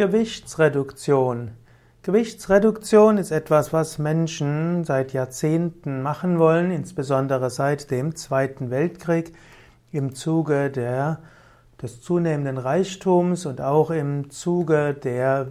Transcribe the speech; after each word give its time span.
Gewichtsreduktion. 0.00 1.50
Gewichtsreduktion 2.00 3.18
ist 3.18 3.32
etwas, 3.32 3.74
was 3.74 3.98
Menschen 3.98 4.82
seit 4.84 5.12
Jahrzehnten 5.12 6.00
machen 6.00 6.38
wollen, 6.38 6.70
insbesondere 6.70 7.50
seit 7.50 7.90
dem 7.90 8.16
Zweiten 8.16 8.70
Weltkrieg 8.70 9.34
im 9.92 10.14
Zuge 10.14 10.70
der, 10.70 11.18
des 11.82 12.00
zunehmenden 12.00 12.56
Reichtums 12.56 13.44
und 13.44 13.60
auch 13.60 13.90
im 13.90 14.30
Zuge 14.30 14.94
der, 14.94 15.48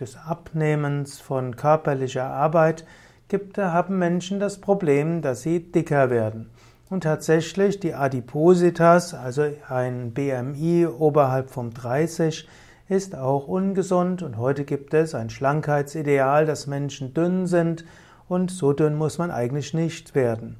des 0.00 0.16
Abnehmens 0.16 1.20
von 1.20 1.54
körperlicher 1.54 2.26
Arbeit 2.26 2.84
gibt, 3.28 3.58
haben 3.58 3.96
Menschen 3.96 4.40
das 4.40 4.60
Problem, 4.60 5.22
dass 5.22 5.42
sie 5.42 5.70
dicker 5.70 6.10
werden. 6.10 6.50
Und 6.90 7.04
tatsächlich 7.04 7.78
die 7.78 7.94
Adipositas, 7.94 9.14
also 9.14 9.44
ein 9.68 10.14
BMI 10.14 10.88
oberhalb 10.88 11.50
vom 11.50 11.72
30, 11.72 12.48
ist 12.88 13.14
auch 13.14 13.46
ungesund 13.46 14.22
und 14.22 14.38
heute 14.38 14.64
gibt 14.64 14.94
es 14.94 15.14
ein 15.14 15.28
Schlankheitsideal, 15.28 16.46
dass 16.46 16.66
Menschen 16.66 17.12
dünn 17.12 17.46
sind 17.46 17.84
und 18.28 18.50
so 18.50 18.72
dünn 18.72 18.94
muss 18.94 19.18
man 19.18 19.30
eigentlich 19.30 19.74
nicht 19.74 20.14
werden. 20.14 20.56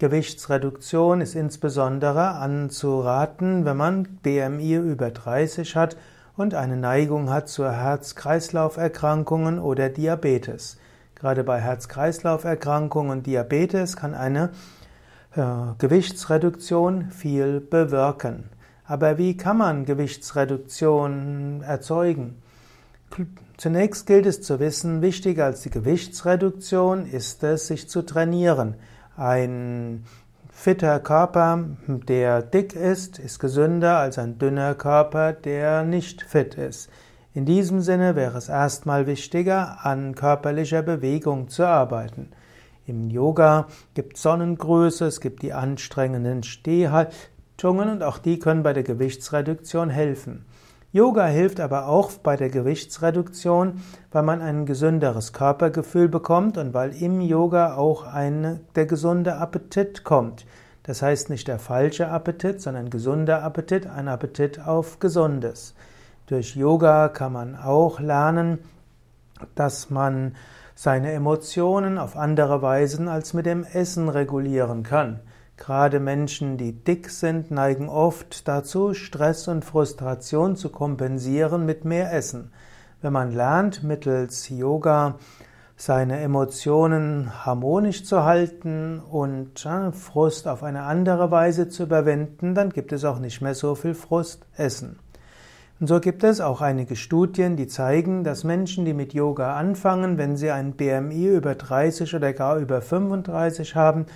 Gewichtsreduktion 0.00 1.20
ist 1.20 1.34
insbesondere 1.34 2.30
anzuraten, 2.30 3.64
wenn 3.64 3.76
man 3.76 4.04
BMI 4.22 4.76
über 4.76 5.10
30 5.10 5.76
hat 5.76 5.96
und 6.36 6.54
eine 6.54 6.76
Neigung 6.76 7.30
hat 7.30 7.48
zur 7.48 7.72
Herz-Kreislauf-Erkrankungen 7.72 9.58
oder 9.58 9.88
Diabetes. 9.88 10.78
Gerade 11.14 11.42
bei 11.42 11.60
Herz-Kreislauf-Erkrankungen 11.60 13.10
und 13.10 13.26
Diabetes 13.26 13.96
kann 13.96 14.14
eine 14.14 14.50
äh, 15.34 15.42
Gewichtsreduktion 15.78 17.10
viel 17.10 17.60
bewirken. 17.60 18.50
Aber 18.88 19.18
wie 19.18 19.36
kann 19.36 19.58
man 19.58 19.84
Gewichtsreduktion 19.84 21.60
erzeugen? 21.60 22.40
Zunächst 23.58 24.06
gilt 24.06 24.24
es 24.24 24.40
zu 24.40 24.60
wissen, 24.60 25.02
wichtiger 25.02 25.44
als 25.44 25.60
die 25.60 25.70
Gewichtsreduktion 25.70 27.04
ist 27.04 27.44
es, 27.44 27.66
sich 27.66 27.90
zu 27.90 28.00
trainieren. 28.00 28.76
Ein 29.14 30.04
fitter 30.50 31.00
Körper, 31.00 31.66
der 31.86 32.40
dick 32.40 32.74
ist, 32.74 33.18
ist 33.18 33.38
gesünder 33.40 33.98
als 33.98 34.18
ein 34.18 34.38
dünner 34.38 34.74
Körper, 34.74 35.34
der 35.34 35.82
nicht 35.82 36.22
fit 36.22 36.54
ist. 36.54 36.88
In 37.34 37.44
diesem 37.44 37.82
Sinne 37.82 38.16
wäre 38.16 38.38
es 38.38 38.48
erstmal 38.48 39.06
wichtiger, 39.06 39.84
an 39.84 40.14
körperlicher 40.14 40.80
Bewegung 40.80 41.48
zu 41.48 41.66
arbeiten. 41.66 42.30
Im 42.86 43.10
Yoga 43.10 43.66
gibt 43.92 44.16
es 44.16 44.22
Sonnengröße, 44.22 45.04
es 45.04 45.20
gibt 45.20 45.42
die 45.42 45.52
anstrengenden 45.52 46.42
Stehhaltungen 46.42 47.37
und 47.64 48.02
auch 48.02 48.18
die 48.18 48.38
können 48.38 48.62
bei 48.62 48.72
der 48.72 48.84
Gewichtsreduktion 48.84 49.90
helfen. 49.90 50.44
Yoga 50.92 51.26
hilft 51.26 51.60
aber 51.60 51.88
auch 51.88 52.12
bei 52.12 52.36
der 52.36 52.48
Gewichtsreduktion, 52.48 53.82
weil 54.10 54.22
man 54.22 54.40
ein 54.40 54.64
gesünderes 54.64 55.34
Körpergefühl 55.34 56.08
bekommt 56.08 56.56
und 56.56 56.72
weil 56.72 56.94
im 57.02 57.20
Yoga 57.20 57.74
auch 57.74 58.04
ein, 58.04 58.60
der 58.74 58.86
gesunde 58.86 59.36
Appetit 59.36 60.02
kommt. 60.04 60.46
Das 60.84 61.02
heißt 61.02 61.28
nicht 61.28 61.48
der 61.48 61.58
falsche 61.58 62.08
Appetit, 62.08 62.62
sondern 62.62 62.88
gesunder 62.88 63.42
Appetit, 63.42 63.86
ein 63.86 64.08
Appetit 64.08 64.60
auf 64.60 64.98
Gesundes. 64.98 65.74
Durch 66.26 66.56
Yoga 66.56 67.08
kann 67.08 67.32
man 67.32 67.56
auch 67.56 68.00
lernen, 68.00 68.60
dass 69.54 69.90
man 69.90 70.36
seine 70.74 71.12
Emotionen 71.12 71.98
auf 71.98 72.16
andere 72.16 72.62
Weisen 72.62 73.08
als 73.08 73.34
mit 73.34 73.44
dem 73.44 73.64
Essen 73.64 74.08
regulieren 74.08 74.84
kann. 74.84 75.20
Gerade 75.58 75.98
Menschen, 75.98 76.56
die 76.56 76.72
dick 76.72 77.10
sind, 77.10 77.50
neigen 77.50 77.88
oft 77.88 78.46
dazu, 78.46 78.94
Stress 78.94 79.48
und 79.48 79.64
Frustration 79.64 80.56
zu 80.56 80.70
kompensieren 80.70 81.66
mit 81.66 81.84
mehr 81.84 82.12
Essen. 82.14 82.52
Wenn 83.02 83.12
man 83.12 83.32
lernt, 83.32 83.82
mittels 83.82 84.48
Yoga 84.48 85.16
seine 85.76 86.20
Emotionen 86.20 87.44
harmonisch 87.44 88.04
zu 88.04 88.24
halten 88.24 89.00
und 89.00 89.68
Frust 89.92 90.48
auf 90.48 90.62
eine 90.62 90.84
andere 90.84 91.30
Weise 91.30 91.68
zu 91.68 91.82
überwinden, 91.82 92.54
dann 92.54 92.70
gibt 92.70 92.92
es 92.92 93.04
auch 93.04 93.18
nicht 93.18 93.40
mehr 93.40 93.54
so 93.54 93.74
viel 93.74 93.94
Frustessen. 93.94 94.98
Und 95.80 95.86
so 95.86 96.00
gibt 96.00 96.24
es 96.24 96.40
auch 96.40 96.60
einige 96.60 96.96
Studien, 96.96 97.56
die 97.56 97.68
zeigen, 97.68 98.24
dass 98.24 98.42
Menschen, 98.42 98.84
die 98.84 98.94
mit 98.94 99.14
Yoga 99.14 99.56
anfangen, 99.56 100.18
wenn 100.18 100.36
sie 100.36 100.50
ein 100.50 100.72
BMI 100.72 101.28
über 101.28 101.54
30 101.54 102.14
oder 102.16 102.32
gar 102.32 102.58
über 102.58 102.80
35 102.80 103.76
haben, 103.76 104.06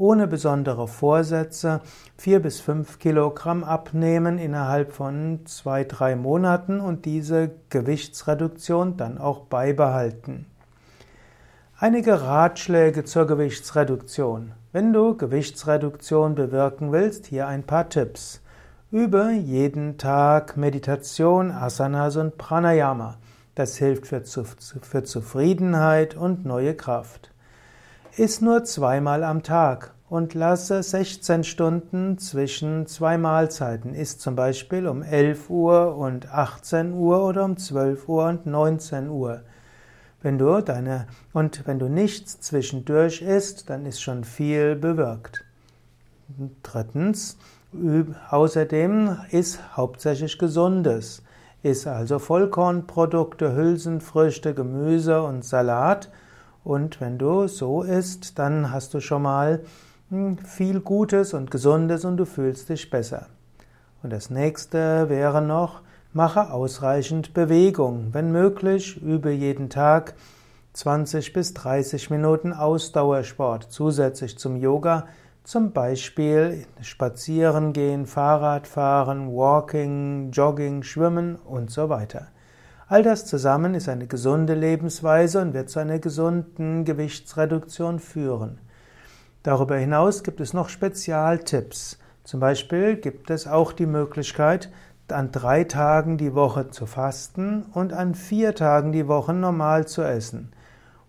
ohne 0.00 0.26
besondere 0.26 0.88
Vorsätze 0.88 1.82
vier 2.16 2.40
bis 2.40 2.60
fünf 2.60 2.98
Kilogramm 2.98 3.62
abnehmen 3.62 4.38
innerhalb 4.38 4.92
von 4.92 5.40
zwei, 5.44 5.84
drei 5.84 6.16
Monaten 6.16 6.80
und 6.80 7.04
diese 7.04 7.50
Gewichtsreduktion 7.68 8.96
dann 8.96 9.18
auch 9.18 9.40
beibehalten. 9.42 10.46
Einige 11.78 12.22
Ratschläge 12.22 13.04
zur 13.04 13.26
Gewichtsreduktion. 13.26 14.52
Wenn 14.72 14.92
du 14.92 15.16
Gewichtsreduktion 15.16 16.34
bewirken 16.34 16.92
willst, 16.92 17.26
hier 17.26 17.46
ein 17.46 17.62
paar 17.62 17.88
Tipps. 17.88 18.40
Übe 18.90 19.32
jeden 19.32 19.98
Tag 19.98 20.56
Meditation, 20.56 21.50
Asanas 21.50 22.16
und 22.16 22.38
Pranayama. 22.38 23.18
Das 23.54 23.76
hilft 23.76 24.06
für, 24.06 24.22
für 24.24 25.04
Zufriedenheit 25.04 26.16
und 26.16 26.44
neue 26.44 26.74
Kraft. 26.74 27.29
Iss 28.16 28.40
nur 28.40 28.64
zweimal 28.64 29.24
am 29.24 29.42
Tag 29.42 29.94
und 30.08 30.34
lasse 30.34 30.82
16 30.82 31.44
Stunden 31.44 32.18
zwischen 32.18 32.86
zwei 32.86 33.18
Mahlzeiten. 33.18 33.94
Iss 33.94 34.18
zum 34.18 34.36
Beispiel 34.36 34.86
um 34.86 35.02
11 35.02 35.48
Uhr 35.50 35.96
und 35.96 36.32
18 36.32 36.92
Uhr 36.92 37.24
oder 37.24 37.44
um 37.44 37.56
12 37.56 38.08
Uhr 38.08 38.26
und 38.26 38.46
19 38.46 39.08
Uhr. 39.08 39.42
Wenn 40.22 40.38
du 40.38 40.60
deine, 40.60 41.06
und 41.32 41.66
wenn 41.66 41.78
du 41.78 41.88
nichts 41.88 42.40
zwischendurch 42.40 43.22
isst, 43.22 43.70
dann 43.70 43.86
ist 43.86 44.02
schon 44.02 44.24
viel 44.24 44.76
bewirkt. 44.76 45.44
Drittens, 46.62 47.36
Außerdem 48.30 49.18
ist 49.30 49.76
hauptsächlich 49.76 50.38
Gesundes. 50.38 51.22
Iss 51.62 51.86
also 51.86 52.18
Vollkornprodukte, 52.18 53.54
Hülsenfrüchte, 53.54 54.54
Gemüse 54.54 55.22
und 55.22 55.44
Salat. 55.44 56.10
Und 56.64 57.00
wenn 57.00 57.18
du 57.18 57.46
so 57.46 57.82
isst, 57.82 58.38
dann 58.38 58.72
hast 58.72 58.94
du 58.94 59.00
schon 59.00 59.22
mal 59.22 59.60
hm, 60.10 60.38
viel 60.38 60.80
Gutes 60.80 61.34
und 61.34 61.50
Gesundes 61.50 62.04
und 62.04 62.16
du 62.16 62.26
fühlst 62.26 62.68
dich 62.68 62.90
besser. 62.90 63.26
Und 64.02 64.12
das 64.12 64.30
nächste 64.30 65.08
wäre 65.08 65.42
noch, 65.42 65.82
mache 66.12 66.50
ausreichend 66.52 67.34
Bewegung. 67.34 68.08
Wenn 68.12 68.32
möglich, 68.32 69.00
übe 69.00 69.30
jeden 69.30 69.70
Tag 69.70 70.14
20 70.72 71.32
bis 71.32 71.54
30 71.54 72.10
Minuten 72.10 72.52
Ausdauersport 72.52 73.66
zusätzlich 73.70 74.38
zum 74.38 74.56
Yoga 74.56 75.06
zum 75.44 75.72
Beispiel 75.72 76.66
spazieren 76.80 77.72
gehen, 77.72 78.06
Fahrrad 78.06 78.66
fahren, 78.66 79.32
Walking, 79.32 80.30
Jogging, 80.30 80.82
Schwimmen 80.82 81.36
und 81.36 81.70
so 81.70 81.88
weiter. 81.88 82.28
All 82.90 83.04
das 83.04 83.24
zusammen 83.24 83.74
ist 83.74 83.88
eine 83.88 84.08
gesunde 84.08 84.54
Lebensweise 84.54 85.40
und 85.40 85.54
wird 85.54 85.70
zu 85.70 85.78
einer 85.78 86.00
gesunden 86.00 86.84
Gewichtsreduktion 86.84 88.00
führen. 88.00 88.58
Darüber 89.44 89.76
hinaus 89.76 90.24
gibt 90.24 90.40
es 90.40 90.54
noch 90.54 90.68
Spezialtipps. 90.68 92.00
Zum 92.24 92.40
Beispiel 92.40 92.96
gibt 92.96 93.30
es 93.30 93.46
auch 93.46 93.72
die 93.72 93.86
Möglichkeit, 93.86 94.72
an 95.06 95.30
drei 95.30 95.62
Tagen 95.62 96.18
die 96.18 96.34
Woche 96.34 96.70
zu 96.70 96.84
fasten 96.86 97.62
und 97.74 97.92
an 97.92 98.16
vier 98.16 98.56
Tagen 98.56 98.90
die 98.90 99.06
Woche 99.06 99.34
normal 99.34 99.86
zu 99.86 100.02
essen. 100.02 100.50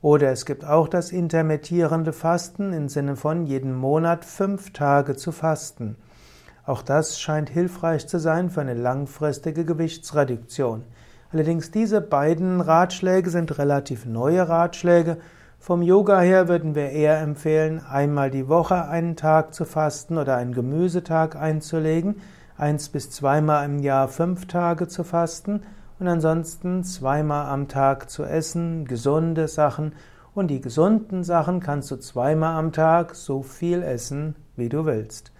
Oder 0.04 0.32
es 0.32 0.46
gibt 0.46 0.64
auch 0.64 0.88
das 0.88 1.12
intermittierende 1.12 2.14
Fasten 2.14 2.74
im 2.74 2.90
Sinne 2.90 3.16
von 3.16 3.48
jeden 3.48 3.74
Monat 3.74 4.24
fünf 4.24 4.72
Tage 4.72 5.16
zu 5.16 5.32
fasten. 5.32 5.96
Auch 6.64 6.84
das 6.84 7.20
scheint 7.20 7.50
hilfreich 7.50 8.08
zu 8.08 8.20
sein 8.20 8.52
für 8.52 8.62
eine 8.62 8.76
langfristige 8.76 9.66
Gewichtsreduktion. 9.66 10.84
Allerdings 11.34 11.72
diese 11.72 12.02
beiden 12.02 12.60
Ratschläge 12.60 13.30
sind 13.30 13.58
relativ 13.58 14.06
neue 14.06 14.50
Ratschläge. 14.50 15.18
Vom 15.60 15.82
Yoga 15.82 16.20
her 16.20 16.50
würden 16.50 16.76
wir 16.76 16.90
eher 16.90 17.20
empfehlen, 17.20 17.82
einmal 17.90 18.30
die 18.30 18.50
Woche 18.50 18.90
einen 18.90 19.16
Tag 19.16 19.54
zu 19.54 19.64
fasten 19.64 20.18
oder 20.18 20.36
einen 20.36 20.54
Gemüsetag 20.54 21.38
einzulegen, 21.38 22.16
eins 22.58 22.90
bis 22.90 23.12
zweimal 23.12 23.64
im 23.64 23.80
Jahr 23.80 24.10
fünf 24.10 24.48
Tage 24.48 24.90
zu 24.90 25.06
fasten 25.06 25.62
und 26.00 26.08
ansonsten 26.10 26.84
zweimal 26.84 27.46
am 27.46 27.70
Tag 27.70 28.10
zu 28.10 28.24
essen, 28.24 28.84
gesunde 28.86 29.48
Sachen 29.48 29.94
und 30.34 30.48
die 30.48 30.60
gesunden 30.60 31.24
Sachen 31.24 31.62
kannst 31.62 31.92
du 31.92 31.96
zweimal 31.96 32.58
am 32.58 32.74
Tag 32.74 33.16
so 33.16 33.42
viel 33.42 33.84
essen, 33.84 34.36
wie 34.58 34.68
du 34.68 34.86
willst. 34.86 35.32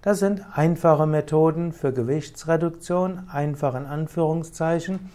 Das 0.00 0.20
sind 0.20 0.42
einfache 0.54 1.06
Methoden 1.06 1.72
für 1.72 1.92
Gewichtsreduktion, 1.92 3.28
einfach 3.28 3.74
in 3.74 3.86
Anführungszeichen, 3.86 5.10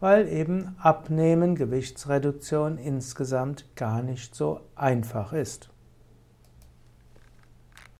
weil 0.00 0.28
eben 0.28 0.74
Abnehmen, 0.78 1.54
Gewichtsreduktion 1.54 2.78
insgesamt 2.78 3.76
gar 3.76 4.02
nicht 4.02 4.34
so 4.34 4.62
einfach 4.74 5.32
ist. 5.32 5.70